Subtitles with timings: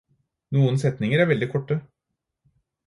[0.57, 1.81] Noen setninger er veldig korte.